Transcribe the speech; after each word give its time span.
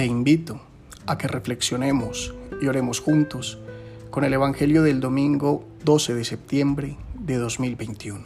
Te 0.00 0.06
invito 0.06 0.58
a 1.04 1.18
que 1.18 1.28
reflexionemos 1.28 2.32
y 2.62 2.68
oremos 2.68 3.00
juntos 3.00 3.58
con 4.10 4.24
el 4.24 4.32
Evangelio 4.32 4.82
del 4.82 4.98
domingo 4.98 5.68
12 5.84 6.14
de 6.14 6.24
septiembre 6.24 6.96
de 7.18 7.36
2021, 7.36 8.22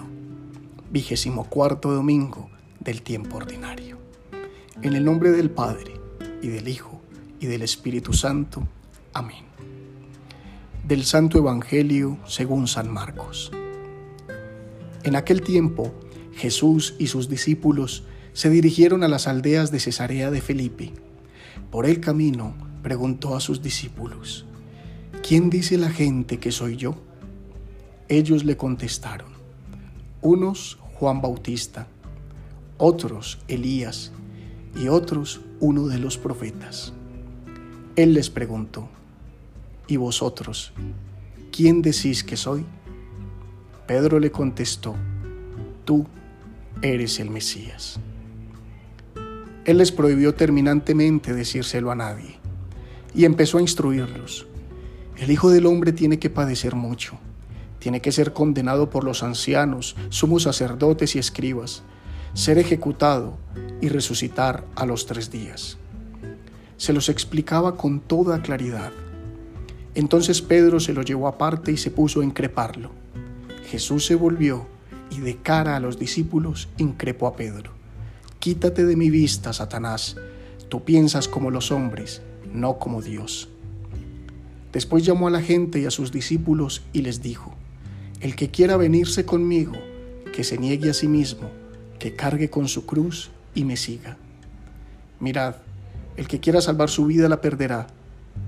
vigésimo 0.92 1.50
cuarto 1.50 1.90
domingo 1.90 2.48
del 2.78 3.02
tiempo 3.02 3.38
ordinario. 3.38 3.98
En 4.82 4.94
el 4.94 5.04
nombre 5.04 5.32
del 5.32 5.50
Padre, 5.50 5.94
y 6.40 6.46
del 6.46 6.68
Hijo, 6.68 7.00
y 7.40 7.46
del 7.46 7.62
Espíritu 7.62 8.12
Santo. 8.12 8.68
Amén. 9.12 9.42
Del 10.86 11.04
Santo 11.04 11.38
Evangelio 11.38 12.18
según 12.24 12.68
San 12.68 12.88
Marcos. 12.88 13.50
En 15.02 15.16
aquel 15.16 15.42
tiempo, 15.42 15.92
Jesús 16.36 16.94
y 17.00 17.08
sus 17.08 17.28
discípulos 17.28 18.04
se 18.32 18.48
dirigieron 18.48 19.02
a 19.02 19.08
las 19.08 19.26
aldeas 19.26 19.72
de 19.72 19.80
Cesarea 19.80 20.30
de 20.30 20.40
Felipe 20.40 20.92
por 21.74 21.86
el 21.86 21.98
camino 21.98 22.54
preguntó 22.84 23.34
a 23.34 23.40
sus 23.40 23.60
discípulos, 23.60 24.46
¿quién 25.26 25.50
dice 25.50 25.76
la 25.76 25.90
gente 25.90 26.38
que 26.38 26.52
soy 26.52 26.76
yo? 26.76 26.94
Ellos 28.08 28.44
le 28.44 28.56
contestaron, 28.56 29.32
unos 30.22 30.78
Juan 30.94 31.20
Bautista, 31.20 31.88
otros 32.78 33.40
Elías 33.48 34.12
y 34.76 34.86
otros 34.86 35.40
uno 35.58 35.88
de 35.88 35.98
los 35.98 36.16
profetas. 36.16 36.92
Él 37.96 38.14
les 38.14 38.30
preguntó, 38.30 38.88
¿y 39.88 39.96
vosotros, 39.96 40.72
quién 41.50 41.82
decís 41.82 42.22
que 42.22 42.36
soy? 42.36 42.64
Pedro 43.88 44.20
le 44.20 44.30
contestó, 44.30 44.94
tú 45.84 46.06
eres 46.82 47.18
el 47.18 47.30
Mesías. 47.30 47.98
Él 49.64 49.78
les 49.78 49.92
prohibió 49.92 50.34
terminantemente 50.34 51.32
decírselo 51.32 51.90
a 51.90 51.94
nadie 51.94 52.36
y 53.14 53.24
empezó 53.24 53.58
a 53.58 53.62
instruirlos. 53.62 54.46
El 55.16 55.30
Hijo 55.30 55.50
del 55.50 55.64
Hombre 55.64 55.92
tiene 55.92 56.18
que 56.18 56.28
padecer 56.28 56.74
mucho, 56.74 57.18
tiene 57.78 58.02
que 58.02 58.12
ser 58.12 58.34
condenado 58.34 58.90
por 58.90 59.04
los 59.04 59.22
ancianos, 59.22 59.96
sumos 60.10 60.42
sacerdotes 60.42 61.16
y 61.16 61.18
escribas, 61.18 61.82
ser 62.34 62.58
ejecutado 62.58 63.38
y 63.80 63.88
resucitar 63.88 64.64
a 64.74 64.84
los 64.84 65.06
tres 65.06 65.30
días. 65.30 65.78
Se 66.76 66.92
los 66.92 67.08
explicaba 67.08 67.76
con 67.76 68.00
toda 68.00 68.42
claridad. 68.42 68.92
Entonces 69.94 70.42
Pedro 70.42 70.78
se 70.78 70.92
lo 70.92 71.00
llevó 71.00 71.26
aparte 71.26 71.72
y 71.72 71.78
se 71.78 71.90
puso 71.90 72.20
a 72.20 72.24
increparlo. 72.24 72.90
Jesús 73.70 74.04
se 74.04 74.14
volvió 74.14 74.66
y 75.10 75.20
de 75.20 75.36
cara 75.36 75.76
a 75.76 75.80
los 75.80 75.98
discípulos 75.98 76.68
increpó 76.76 77.28
a 77.28 77.36
Pedro. 77.36 77.83
Quítate 78.44 78.84
de 78.84 78.94
mi 78.94 79.08
vista, 79.08 79.54
Satanás. 79.54 80.16
Tú 80.68 80.84
piensas 80.84 81.28
como 81.28 81.50
los 81.50 81.72
hombres, 81.72 82.20
no 82.52 82.78
como 82.78 83.00
Dios. 83.00 83.48
Después 84.70 85.02
llamó 85.02 85.28
a 85.28 85.30
la 85.30 85.40
gente 85.40 85.80
y 85.80 85.86
a 85.86 85.90
sus 85.90 86.12
discípulos 86.12 86.82
y 86.92 87.00
les 87.00 87.22
dijo, 87.22 87.54
El 88.20 88.36
que 88.36 88.50
quiera 88.50 88.76
venirse 88.76 89.24
conmigo, 89.24 89.72
que 90.30 90.44
se 90.44 90.58
niegue 90.58 90.90
a 90.90 90.92
sí 90.92 91.08
mismo, 91.08 91.48
que 91.98 92.16
cargue 92.16 92.50
con 92.50 92.68
su 92.68 92.84
cruz 92.84 93.30
y 93.54 93.64
me 93.64 93.78
siga. 93.78 94.18
Mirad, 95.20 95.54
el 96.18 96.28
que 96.28 96.40
quiera 96.40 96.60
salvar 96.60 96.90
su 96.90 97.06
vida 97.06 97.30
la 97.30 97.40
perderá, 97.40 97.86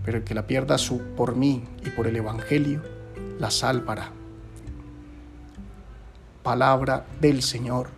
pero 0.04 0.18
el 0.18 0.24
que 0.24 0.34
la 0.34 0.46
pierda 0.46 0.76
su, 0.76 0.98
por 1.16 1.36
mí 1.36 1.64
y 1.86 1.88
por 1.88 2.06
el 2.06 2.16
Evangelio, 2.16 2.82
la 3.38 3.50
salvará. 3.50 4.12
Palabra 6.42 7.06
del 7.18 7.40
Señor. 7.40 7.88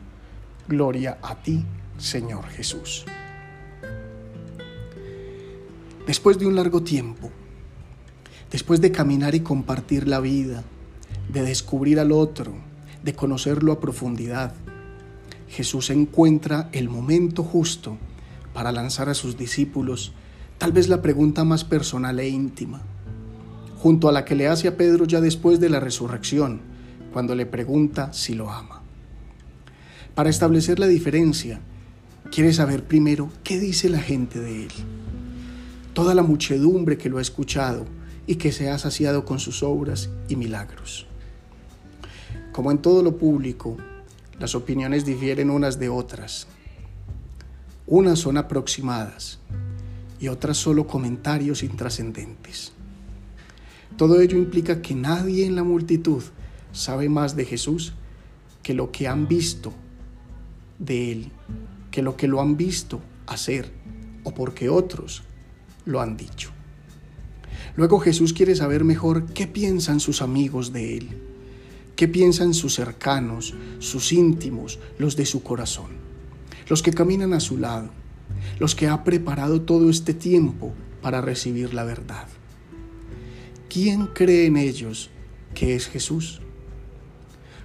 Gloria 0.69 1.19
a 1.23 1.35
ti, 1.43 1.65
Señor 1.99 2.47
Jesús. 2.47 3.05
Después 6.07 6.39
de 6.39 6.47
un 6.47 6.55
largo 6.55 6.83
tiempo, 6.83 7.31
después 8.51 8.81
de 8.81 8.93
caminar 8.93 9.35
y 9.35 9.41
compartir 9.41 10.07
la 10.07 10.21
vida, 10.21 10.63
de 11.29 11.43
descubrir 11.43 11.99
al 12.01 12.13
otro, 12.13 12.55
de 13.03 13.15
conocerlo 13.15 13.73
a 13.73 13.81
profundidad, 13.81 14.55
Jesús 15.49 15.91
encuentra 15.91 16.69
el 16.73 16.89
momento 16.89 17.43
justo 17.43 17.99
para 18.55 18.73
lanzar 18.73 19.09
a 19.09 19.15
sus 19.15 19.37
discípulos 19.37 20.13
tal 20.57 20.73
vez 20.73 20.89
la 20.89 21.03
pregunta 21.03 21.45
más 21.45 21.65
personal 21.65 22.21
e 22.21 22.29
íntima, 22.29 22.81
junto 23.77 24.09
a 24.09 24.13
la 24.13 24.25
que 24.25 24.35
le 24.35 24.49
hace 24.49 24.69
a 24.69 24.77
Pedro 24.77 25.05
ya 25.05 25.21
después 25.21 25.59
de 25.61 25.69
la 25.69 25.81
resurrección, 25.81 26.61
cuando 27.13 27.35
le 27.35 27.47
pregunta 27.47 28.13
si 28.13 28.35
lo 28.35 28.51
ama. 28.51 28.83
Para 30.15 30.31
establecer 30.31 30.79
la 30.79 30.87
diferencia 30.87 31.61
quiere 32.31 32.53
saber 32.53 32.85
primero 32.85 33.31
qué 33.43 33.59
dice 33.59 33.89
la 33.89 34.01
gente 34.01 34.39
de 34.41 34.65
él. 34.65 34.73
Toda 35.95 36.15
la 36.15 36.23
muchedumbre 36.23 36.99
que 36.99 37.09
lo 37.09 37.19
ha 37.19 37.23
escuchado 37.23 37.87
y 38.27 38.37
que 38.37 38.53
se 38.53 38.71
ha 38.71 38.79
saciado 38.79 39.25
con 39.25 39.41
sus 39.41 39.63
obras 39.63 40.11
y 40.29 40.37
milagros. 40.37 41.07
Como 42.53 42.71
en 42.71 42.79
todo 42.79 43.03
lo 43.03 43.17
público, 43.17 43.77
las 44.39 44.55
opiniones 44.55 45.05
difieren 45.05 45.51
unas 45.51 45.79
de 45.79 45.89
otras. 45.89 46.47
Unas 47.87 48.19
son 48.19 48.37
aproximadas 48.37 49.39
y 50.21 50.29
otras 50.29 50.59
solo 50.59 50.87
comentarios 50.87 51.63
intrascendentes. 51.63 52.73
Todo 53.97 54.21
ello 54.21 54.37
implica 54.37 54.83
que 54.83 54.95
nadie 54.95 55.47
en 55.47 55.57
la 55.57 55.65
multitud 55.65 56.23
sabe 56.73 57.09
más 57.09 57.35
de 57.35 57.45
Jesús 57.45 57.95
que 58.63 58.75
lo 58.75 58.93
que 58.93 59.09
han 59.09 59.27
visto 59.27 59.73
de 60.79 61.13
Él 61.13 61.33
que 61.91 62.03
lo 62.03 62.17
que 62.17 62.29
lo 62.29 62.41
han 62.41 62.57
visto 62.57 63.01
hacer 63.27 63.71
o 64.25 64.35
porque 64.35 64.69
otros 64.69 65.23
lo 65.85 66.01
han 66.01 66.17
dicho. 66.17 66.51
Luego 67.77 67.99
Jesús 68.01 68.33
quiere 68.33 68.57
saber 68.57 68.85
mejor 68.85 69.27
qué 69.33 69.47
piensan 69.47 70.01
sus 70.01 70.23
amigos 70.23 70.73
de 70.73 70.99
Él, 70.99 71.09
qué 71.97 72.09
piensan 72.09 72.55
sus 72.55 72.75
cercanos, 72.75 73.55
sus 73.79 74.13
íntimos, 74.13 74.79
los 74.99 75.17
de 75.17 75.27
su 75.27 75.43
corazón, 75.43 75.93
los 76.69 76.83
que 76.83 76.93
caminan 76.93 77.33
a 77.33 77.41
su 77.41 77.57
lado, 77.57 77.91
los 78.59 78.75
que 78.75 78.89
ha 78.89 79.05
preparado 79.05 79.63
todo 79.63 79.91
este 79.91 80.15
tiempo 80.15 80.73
para 81.03 81.21
recibir 81.21 81.75
la 81.75 81.85
verdad. 81.85 82.29
¿Quién 83.69 84.07
cree 84.07 84.47
en 84.47 84.57
ellos 84.57 85.11
que 85.55 85.75
es 85.75 85.87
Jesús? 85.87 86.41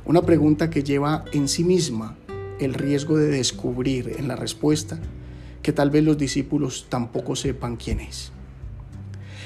Una 0.06 0.22
pregunta 0.22 0.70
que 0.70 0.84
lleva 0.84 1.26
en 1.32 1.48
sí 1.48 1.64
misma 1.64 2.18
el 2.60 2.74
riesgo 2.74 3.18
de 3.18 3.28
descubrir 3.28 4.16
en 4.18 4.28
la 4.28 4.36
respuesta 4.36 5.00
que 5.62 5.74
tal 5.74 5.90
vez 5.90 6.04
los 6.04 6.18
discípulos 6.18 6.88
tampoco 6.90 7.36
sepan 7.36 7.78
quién 7.78 8.00
es. 8.00 8.32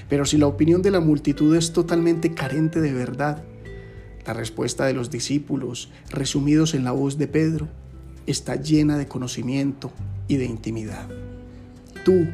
Pero 0.10 0.26
si 0.26 0.38
la 0.38 0.48
opinión 0.48 0.82
de 0.82 0.92
la 0.92 1.00
multitud 1.00 1.56
es 1.56 1.74
totalmente 1.74 2.34
carente 2.34 2.82
de 2.82 2.94
verdad, 2.94 3.44
la 4.26 4.34
respuesta 4.34 4.86
de 4.86 4.94
los 4.94 5.10
discípulos, 5.10 5.90
resumidos 6.10 6.74
en 6.74 6.84
la 6.84 6.92
voz 6.92 7.18
de 7.18 7.28
Pedro, 7.28 7.68
está 8.26 8.56
llena 8.56 8.98
de 8.98 9.08
conocimiento 9.08 9.92
y 10.28 10.38
de 10.38 10.46
intimidad. 10.46 11.08
Tú 12.04 12.28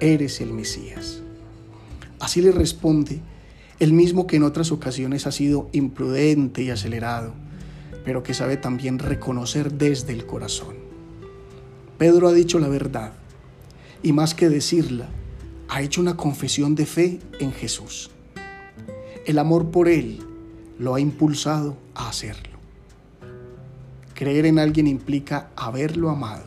eres 0.00 0.40
el 0.40 0.52
Mesías. 0.52 1.22
Así 2.18 2.42
le 2.42 2.52
responde 2.52 3.20
el 3.78 3.92
mismo 3.92 4.26
que 4.26 4.36
en 4.36 4.42
otras 4.42 4.72
ocasiones 4.72 5.26
ha 5.26 5.32
sido 5.32 5.70
imprudente 5.72 6.62
y 6.62 6.70
acelerado 6.70 7.32
pero 8.04 8.22
que 8.22 8.34
sabe 8.34 8.56
también 8.56 8.98
reconocer 8.98 9.72
desde 9.72 10.12
el 10.12 10.26
corazón. 10.26 10.76
Pedro 11.98 12.28
ha 12.28 12.32
dicho 12.32 12.58
la 12.58 12.68
verdad 12.68 13.12
y 14.02 14.12
más 14.12 14.34
que 14.34 14.48
decirla, 14.48 15.08
ha 15.68 15.82
hecho 15.82 16.00
una 16.00 16.16
confesión 16.16 16.74
de 16.74 16.86
fe 16.86 17.20
en 17.38 17.52
Jesús. 17.52 18.10
El 19.26 19.38
amor 19.38 19.70
por 19.70 19.88
Él 19.88 20.20
lo 20.78 20.94
ha 20.94 21.00
impulsado 21.00 21.76
a 21.94 22.08
hacerlo. 22.08 22.58
Creer 24.14 24.46
en 24.46 24.58
alguien 24.58 24.86
implica 24.86 25.50
haberlo 25.56 26.10
amado 26.10 26.44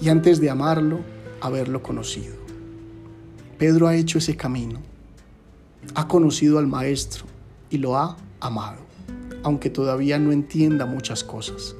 y 0.00 0.10
antes 0.10 0.40
de 0.40 0.50
amarlo, 0.50 1.00
haberlo 1.40 1.82
conocido. 1.82 2.36
Pedro 3.58 3.88
ha 3.88 3.96
hecho 3.96 4.18
ese 4.18 4.36
camino, 4.36 4.80
ha 5.94 6.06
conocido 6.06 6.58
al 6.58 6.66
Maestro 6.66 7.24
y 7.70 7.78
lo 7.78 7.96
ha 7.96 8.16
amado 8.40 8.87
aunque 9.48 9.70
todavía 9.70 10.18
no 10.18 10.30
entienda 10.30 10.84
muchas 10.84 11.24
cosas. 11.24 11.74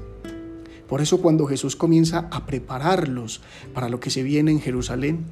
Por 0.89 1.03
eso 1.03 1.21
cuando 1.21 1.47
Jesús 1.47 1.77
comienza 1.77 2.27
a 2.31 2.47
prepararlos 2.47 3.43
para 3.75 3.91
lo 3.91 4.01
que 4.01 4.09
se 4.09 4.23
viene 4.23 4.51
en 4.51 4.61
Jerusalén, 4.61 5.27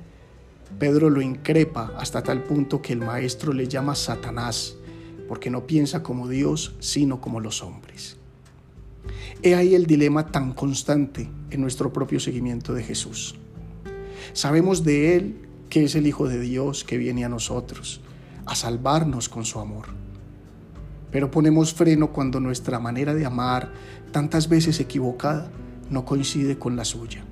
Pedro 0.79 1.09
lo 1.09 1.23
increpa 1.23 1.94
hasta 1.97 2.23
tal 2.23 2.44
punto 2.44 2.83
que 2.83 2.93
el 2.93 2.99
maestro 2.99 3.55
le 3.55 3.69
llama 3.69 3.94
Satanás, 3.94 4.77
porque 5.29 5.49
no 5.49 5.67
piensa 5.67 6.03
como 6.03 6.29
Dios, 6.29 6.75
sino 6.79 7.23
como 7.23 7.41
los 7.41 7.62
hombres. 7.62 8.19
He 9.43 9.55
ahí 9.55 9.75
el 9.75 9.87
dilema 9.87 10.27
tan 10.27 10.53
constante 10.53 11.31
en 11.50 11.61
nuestro 11.62 11.91
propio 11.91 12.21
seguimiento 12.21 12.75
de 12.75 12.83
Jesús. 12.83 13.37
Sabemos 14.35 14.85
de 14.85 15.17
Él 15.17 15.37
que 15.71 15.85
es 15.85 15.94
el 15.94 16.06
Hijo 16.06 16.29
de 16.29 16.38
Dios 16.38 16.85
que 16.85 16.99
viene 16.99 17.25
a 17.25 17.31
nosotros, 17.31 18.03
a 18.44 18.55
salvarnos 18.55 19.31
con 19.31 19.47
su 19.47 19.59
amor 19.59 20.06
pero 21.16 21.30
ponemos 21.30 21.72
freno 21.72 22.12
cuando 22.12 22.40
nuestra 22.40 22.78
manera 22.78 23.14
de 23.14 23.24
amar, 23.24 23.72
tantas 24.12 24.50
veces 24.50 24.80
equivocada, 24.80 25.50
no 25.88 26.04
coincide 26.04 26.58
con 26.58 26.76
la 26.76 26.84
suya. 26.84 27.24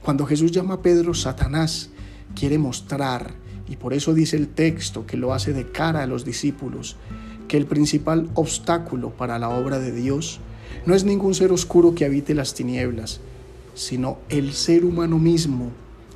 Cuando 0.00 0.24
Jesús 0.26 0.52
llama 0.52 0.74
a 0.74 0.80
Pedro 0.80 1.12
Satanás, 1.12 1.90
quiere 2.36 2.56
mostrar, 2.56 3.34
y 3.68 3.74
por 3.74 3.94
eso 3.94 4.14
dice 4.14 4.36
el 4.36 4.46
texto 4.46 5.06
que 5.06 5.16
lo 5.16 5.34
hace 5.34 5.52
de 5.52 5.72
cara 5.72 6.04
a 6.04 6.06
los 6.06 6.24
discípulos, 6.24 6.94
que 7.48 7.56
el 7.56 7.66
principal 7.66 8.30
obstáculo 8.34 9.10
para 9.10 9.40
la 9.40 9.48
obra 9.48 9.80
de 9.80 9.90
Dios 9.90 10.38
no 10.86 10.94
es 10.94 11.02
ningún 11.02 11.34
ser 11.34 11.50
oscuro 11.50 11.96
que 11.96 12.04
habite 12.04 12.32
las 12.32 12.54
tinieblas, 12.54 13.18
sino 13.74 14.18
el 14.28 14.52
ser 14.52 14.84
humano 14.84 15.18
mismo 15.18 15.72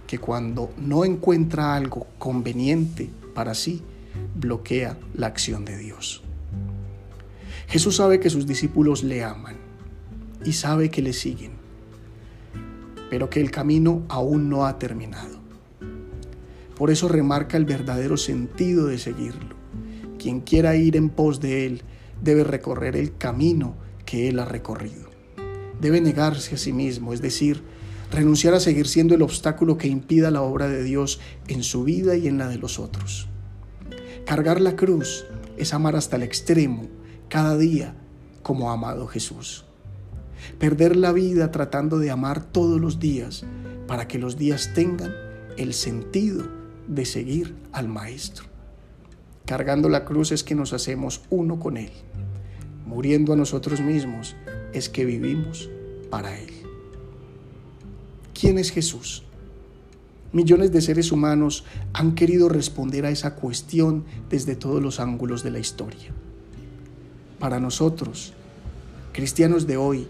que 0.06 0.20
cuando 0.20 0.70
no 0.78 1.04
encuentra 1.04 1.74
algo 1.74 2.06
conveniente 2.20 3.10
para 3.34 3.52
sí, 3.54 3.82
bloquea 4.36 4.96
la 5.16 5.26
acción 5.26 5.64
de 5.64 5.76
Dios. 5.76 6.21
Jesús 7.72 7.96
sabe 7.96 8.20
que 8.20 8.28
sus 8.28 8.46
discípulos 8.46 9.02
le 9.02 9.24
aman 9.24 9.56
y 10.44 10.52
sabe 10.52 10.90
que 10.90 11.00
le 11.00 11.14
siguen, 11.14 11.52
pero 13.08 13.30
que 13.30 13.40
el 13.40 13.50
camino 13.50 14.04
aún 14.10 14.50
no 14.50 14.66
ha 14.66 14.78
terminado. 14.78 15.40
Por 16.76 16.90
eso 16.90 17.08
remarca 17.08 17.56
el 17.56 17.64
verdadero 17.64 18.19
sentido 18.19 18.88
de 18.88 18.98
seguirlo. 18.98 19.56
Quien 20.19 20.40
quiera 20.40 20.76
ir 20.76 20.98
en 20.98 21.08
pos 21.08 21.40
de 21.40 21.64
Él 21.64 21.82
debe 22.20 22.44
recorrer 22.44 22.94
el 22.94 23.16
camino 23.16 23.74
que 24.04 24.28
Él 24.28 24.38
ha 24.40 24.44
recorrido. 24.44 25.08
Debe 25.80 26.02
negarse 26.02 26.56
a 26.56 26.58
sí 26.58 26.74
mismo, 26.74 27.14
es 27.14 27.22
decir, 27.22 27.62
renunciar 28.10 28.52
a 28.52 28.60
seguir 28.60 28.86
siendo 28.86 29.14
el 29.14 29.22
obstáculo 29.22 29.78
que 29.78 29.88
impida 29.88 30.30
la 30.30 30.42
obra 30.42 30.69
de 30.69 30.82
Dios 30.82 31.20
en 31.48 31.62
su 31.62 31.84
vida 31.84 32.16
y 32.16 32.28
en 32.28 32.36
la 32.36 32.48
de 32.48 32.58
los 32.58 32.78
otros. 32.78 33.28
Cargar 34.26 34.60
la 34.60 34.76
cruz 34.76 35.24
es 35.56 35.72
amar 35.72 35.96
hasta 35.96 36.16
el 36.16 36.22
extremo, 36.22 36.90
cada 37.32 37.56
día, 37.56 37.94
como 38.43 38.70
amado 38.70 39.06
Jesús. 39.06 39.64
Perder 40.58 40.96
la 40.96 41.12
vida 41.12 41.50
tratando 41.50 41.99
de 41.99 42.11
amar 42.11 42.44
todos 42.44 42.79
los 42.79 43.00
días 43.00 43.46
para 43.87 44.06
que 44.06 44.19
los 44.19 44.37
días 44.37 44.73
tengan 44.75 45.14
el 45.56 45.73
sentido 45.73 46.46
de 46.88 47.06
seguir 47.06 47.56
al 47.73 47.88
Maestro. 47.88 48.44
Cargando 49.46 49.88
la 49.88 50.05
cruz 50.05 50.31
es 50.31 50.44
que 50.44 50.55
nos 50.55 50.75
hacemos 50.75 51.23
uno 51.31 51.58
con 51.58 51.79
Él. 51.79 51.93
Muriendo 52.84 53.32
a 53.32 53.37
nosotros 53.37 53.81
mismos 53.81 54.37
es 54.75 54.90
que 54.90 55.06
vivimos 55.06 55.70
para 56.11 56.38
Él. 56.38 56.52
¿Quién 58.38 58.58
es 58.58 58.70
Jesús? 58.70 59.23
Millones 60.32 60.70
de 60.70 60.82
seres 60.82 61.11
humanos 61.11 61.64
han 61.94 62.14
querido 62.14 62.50
responder 62.50 63.06
a 63.06 63.11
esa 63.11 63.37
cuestión 63.37 64.05
desde 64.29 64.55
todos 64.55 64.82
los 64.82 65.00
ángulos 65.00 65.43
de 65.43 65.50
la 65.50 65.61
historia. 65.61 66.12
Para 67.42 67.58
nosotros, 67.58 68.34
cristianos 69.12 69.66
de 69.66 69.76
hoy, 69.76 70.06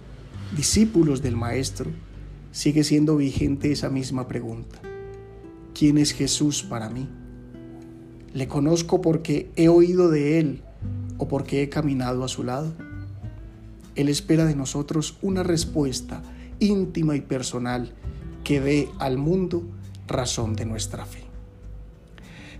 discípulos 0.54 1.22
del 1.22 1.34
Maestro, 1.34 1.90
sigue 2.50 2.84
siendo 2.84 3.16
vigente 3.16 3.72
esa 3.72 3.88
misma 3.88 4.28
pregunta. 4.28 4.82
¿Quién 5.72 5.96
es 5.96 6.12
Jesús 6.12 6.62
para 6.62 6.90
mí? 6.90 7.08
¿Le 8.34 8.48
conozco 8.48 9.00
porque 9.00 9.50
he 9.56 9.70
oído 9.70 10.10
de 10.10 10.40
Él 10.40 10.62
o 11.16 11.26
porque 11.26 11.62
he 11.62 11.70
caminado 11.70 12.22
a 12.22 12.28
su 12.28 12.44
lado? 12.44 12.74
Él 13.94 14.10
espera 14.10 14.44
de 14.44 14.54
nosotros 14.54 15.16
una 15.22 15.42
respuesta 15.42 16.22
íntima 16.58 17.16
y 17.16 17.22
personal 17.22 17.94
que 18.44 18.60
dé 18.60 18.90
al 18.98 19.16
mundo 19.16 19.62
razón 20.06 20.54
de 20.54 20.66
nuestra 20.66 21.06
fe. 21.06 21.24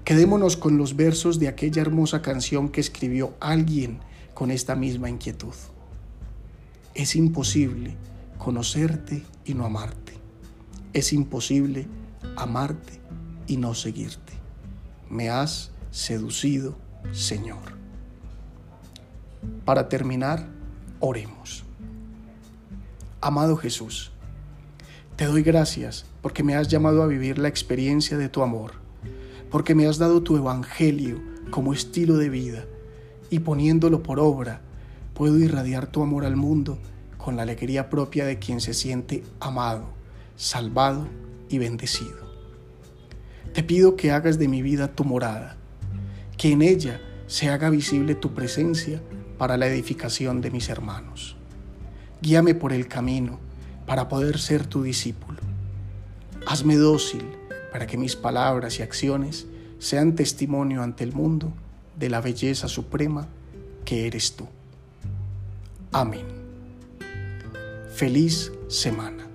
Quedémonos 0.07 0.57
con 0.57 0.79
los 0.79 0.97
versos 0.97 1.39
de 1.39 1.49
aquella 1.49 1.83
hermosa 1.83 2.23
canción 2.23 2.71
que 2.71 2.81
escribió 2.81 3.35
alguien 3.39 4.01
con 4.35 4.51
esta 4.51 4.75
misma 4.75 5.09
inquietud. 5.11 5.55
Es 6.95 7.17
imposible 7.17 7.97
conocerte 8.39 9.23
y 9.45 9.55
no 9.55 9.65
amarte. 9.65 10.13
Es 10.93 11.13
imposible 11.13 11.87
amarte 12.37 13.01
y 13.47 13.57
no 13.57 13.75
seguirte. 13.75 14.33
Me 15.09 15.31
has 15.31 15.71
seducido, 15.91 16.77
Señor. 17.13 17.81
Para 19.65 19.89
terminar, 19.89 20.49
oremos. 21.01 21.65
Amado 23.21 23.57
Jesús, 23.57 24.13
te 25.17 25.27
doy 25.27 25.43
gracias 25.43 26.07
porque 26.21 26.43
me 26.43 26.57
has 26.57 26.69
llamado 26.69 27.03
a 27.03 27.07
vivir 27.07 27.39
la 27.39 27.49
experiencia 27.49 28.19
de 28.19 28.29
tu 28.29 28.43
amor, 28.43 28.73
porque 29.51 29.75
me 29.75 29.87
has 29.87 29.99
dado 29.99 30.23
tu 30.23 30.37
evangelio 30.37 31.21
como 31.51 31.73
estilo 31.73 32.17
de 32.17 32.29
vida 32.29 32.65
y 33.33 33.39
poniéndolo 33.39 34.03
por 34.03 34.21
obra, 34.21 34.61
puedo 35.15 35.39
irradiar 35.39 35.87
tu 35.87 36.03
amor 36.03 36.27
al 36.27 36.37
mundo 36.37 36.79
con 37.17 37.35
la 37.35 37.43
alegría 37.43 37.89
propia 37.89 38.27
de 38.27 38.39
quien 38.39 38.61
se 38.61 38.75
siente 38.75 39.25
amado, 39.41 39.87
salvado 40.37 41.09
y 41.49 41.57
bendecido. 41.57 42.19
Te 43.55 43.63
pido 43.63 43.97
que 43.97 44.11
hagas 44.11 44.39
de 44.39 44.49
mi 44.49 44.61
vida 44.61 44.89
tu 44.89 45.05
morada, 45.05 45.57
que 46.37 46.53
en 46.53 46.61
ella 46.61 47.01
se 47.27 47.49
haga 47.49 47.71
visible 47.71 48.15
tu 48.15 48.35
presencia 48.35 49.01
para 49.39 49.57
la 49.57 49.67
edificación 49.67 50.43
de 50.43 50.51
mis 50.51 50.69
hermanos. 50.69 51.39
Guíame 52.21 52.55
por 52.55 52.75
el 52.75 52.87
camino 52.87 53.41
para 53.87 54.11
poder 54.11 54.39
ser 54.39 54.67
tu 54.67 54.83
discípulo. 54.83 55.41
Hazme 56.47 56.77
dócil 56.77 57.25
para 57.73 57.87
que 57.87 57.97
mis 57.97 58.15
palabras 58.15 58.79
y 58.79 58.83
acciones 58.83 59.47
sean 59.79 60.17
testimonio 60.17 60.83
ante 60.83 61.03
el 61.03 61.15
mundo 61.15 61.55
de 61.97 62.09
la 62.11 62.21
belleza 62.21 62.69
suprema 62.69 63.29
que 63.85 64.07
eres 64.07 64.35
tú. 64.35 64.47
Amén. 65.93 66.27
Feliz 67.95 68.51
semana. 68.69 69.32